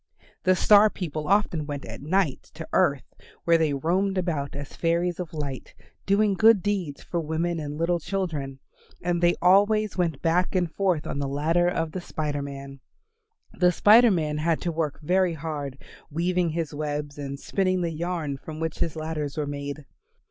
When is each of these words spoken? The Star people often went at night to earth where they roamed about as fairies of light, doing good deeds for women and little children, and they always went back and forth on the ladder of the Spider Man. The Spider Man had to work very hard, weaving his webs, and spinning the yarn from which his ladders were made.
The 0.45 0.55
Star 0.55 0.89
people 0.89 1.27
often 1.27 1.67
went 1.67 1.85
at 1.85 2.01
night 2.01 2.41
to 2.55 2.67
earth 2.73 3.13
where 3.43 3.59
they 3.59 3.71
roamed 3.71 4.17
about 4.17 4.55
as 4.55 4.75
fairies 4.75 5.19
of 5.19 5.31
light, 5.31 5.75
doing 6.07 6.33
good 6.33 6.63
deeds 6.63 7.03
for 7.03 7.19
women 7.21 7.59
and 7.59 7.77
little 7.77 7.99
children, 7.99 8.57
and 9.03 9.21
they 9.21 9.35
always 9.43 9.99
went 9.99 10.23
back 10.23 10.55
and 10.55 10.73
forth 10.73 11.05
on 11.05 11.19
the 11.19 11.27
ladder 11.27 11.67
of 11.67 11.91
the 11.91 12.01
Spider 12.01 12.41
Man. 12.41 12.79
The 13.53 13.71
Spider 13.71 14.09
Man 14.09 14.39
had 14.39 14.59
to 14.61 14.71
work 14.71 14.99
very 15.03 15.33
hard, 15.35 15.77
weaving 16.09 16.49
his 16.49 16.73
webs, 16.73 17.19
and 17.19 17.39
spinning 17.39 17.81
the 17.81 17.93
yarn 17.93 18.37
from 18.37 18.59
which 18.59 18.79
his 18.79 18.95
ladders 18.95 19.37
were 19.37 19.45
made. 19.45 19.85